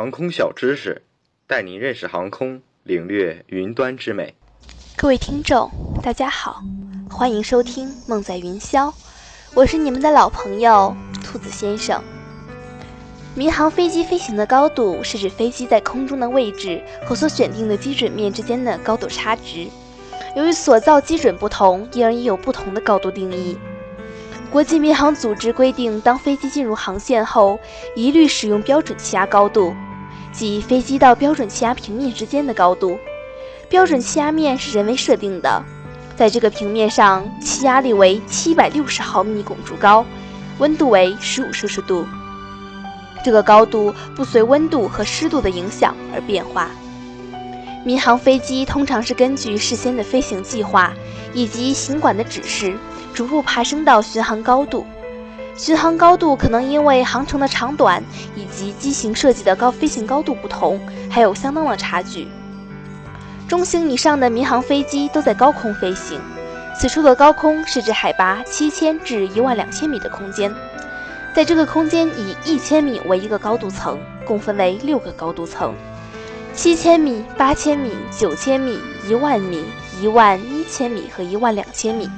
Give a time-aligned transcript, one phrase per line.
[0.00, 1.02] 航空小知识，
[1.46, 4.34] 带您认识航空，领略云端之美。
[4.96, 5.70] 各位听众，
[6.02, 6.62] 大家好，
[7.10, 8.88] 欢迎收听《梦在云霄》，
[9.52, 12.02] 我是你们的老朋友兔子先生。
[13.34, 19.68] 民航飞机飞行的高度是指飞机在空中的位置和所选定的基准面之间的高度差值。
[20.34, 23.58] 由于所造基准不同，因而也有不同的高度定义。
[24.50, 27.60] 国际民航组织规定，当飞机进入航线后，
[27.94, 29.74] 一律使用标准气压高度。
[30.32, 32.98] 即飞机到标准气压平面之间的高度，
[33.68, 35.62] 标准气压面是人为设定的，
[36.16, 40.04] 在这个平面上，气压力为七百六十毫米汞柱高，
[40.58, 42.06] 温度为十五摄氏度。
[43.22, 46.70] 这个高度不随温度和湿度的影响而变化。
[47.84, 50.92] 民航飞机通常是根据事先的飞行计划
[51.34, 52.78] 以及行管的指示，
[53.12, 54.86] 逐步爬升到巡航高度。
[55.60, 58.02] 巡航高度可能因为航程的长短
[58.34, 62.28] 以及机型设计的高飞行高度不同，还有相当的差距。
[63.46, 66.18] 中型以上的民航飞机都在高空飞行，
[66.80, 70.50] 此处的高空是指海拔七千至一万两千米的空间。
[71.34, 75.74] 在这个空间以一千米为一个高度层，共分为六个高度层：
[76.54, 79.62] 七千米、八千米、九千米、一万米、
[80.00, 82.08] 一万一千米和一万两千米。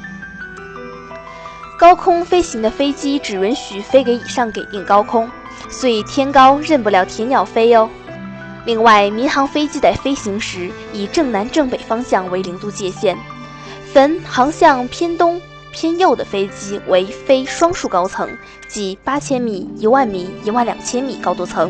[1.83, 5.28] 高空飞行的飞机只允许飞给以上给定高空，
[5.69, 7.91] 所以天高任不了铁鸟飞哦。
[8.64, 13.19] 另外，民航飞机在飞行时以正南正北方向为零度界限，
[13.92, 18.30] 凡航向偏东偏右的飞机为飞双数高层，
[18.69, 21.69] 即八千米、一万米、一万两千米高度层；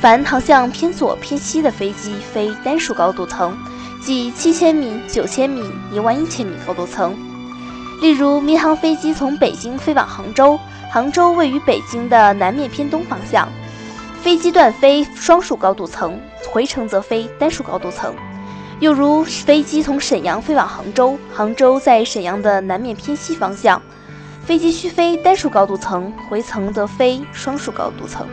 [0.00, 3.58] 凡航向偏左偏西的飞机飞单数高度层，
[4.00, 7.12] 即七千米、九千米、一万一千米高度层。
[8.00, 10.58] 例如，民航飞机从北京飞往杭州，
[10.92, 13.48] 杭州位于北京的南面偏东方向，
[14.22, 18.14] 飞机段飞双数高度层，回程则飞单数高度层。
[18.80, 23.80] 又如，飞机从沈阳飞往杭州，杭州在沈阳的南面偏西方向，
[24.44, 28.26] 飞机需飞单数高度层，回程则飞双数高度层。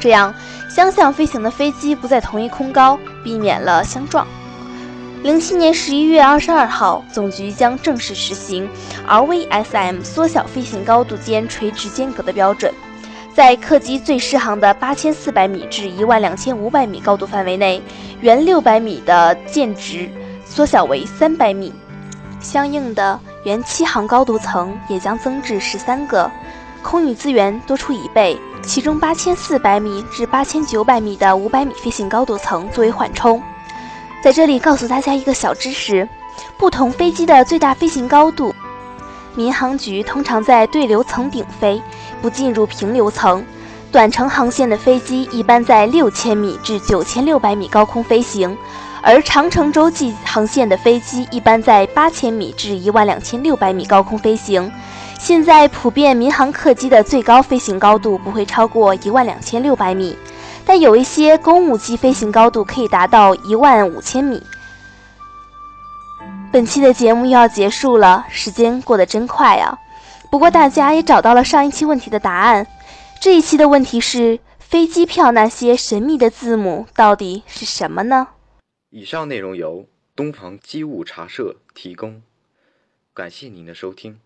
[0.00, 0.32] 这样，
[0.70, 4.26] 相向飞行的飞机不在同一空高，避免了相撞。
[5.24, 8.68] 零七年十一月二十二号，总局将正式实行
[9.08, 12.70] RVSM 缩小飞行高度间垂直间隔的标准，
[13.32, 17.82] 在客机最适航的八千四百米至一万两千五百米高度范围内，
[18.20, 20.10] 原六百米的间值
[20.44, 21.72] 缩小为三百米，
[22.38, 26.30] 相应的原七航高度层也将增至十三个，
[26.82, 33.42] 空域资源多出一倍，其中八千四百米至八千九百米的五百米飞行高度层作为缓冲。
[34.24, 36.08] 在这里告诉大家一个小知识：
[36.56, 38.54] 不同飞机的最大飞行高度，
[39.34, 41.78] 民航局通常在对流层顶飞，
[42.22, 43.44] 不进入平流层。
[43.92, 48.56] 短程航线的飞机一般在六千米至九千六百米高空飞行，
[49.02, 54.72] 而长程洲际航线的飞机一般在八千米至一万两千六百米高空飞行。
[55.18, 60.16] 现在普遍民航客机的最高飞行高度不会超过一万两千六百米。
[60.66, 64.42] 但有一些公务机飞行高度可以达到一万五千米。
[66.50, 69.78] 本期的节目又要结束了，时间过得真快啊！
[70.30, 72.66] 不过大家也找到了上一期问题的答案。
[73.20, 78.28] 这一期的问题是：飞机票那些神秘的字母到底是什么呢？
[78.88, 79.86] 以上内容由
[80.16, 82.22] 东方机务茶社提供，
[83.12, 84.18] 感谢您的收听。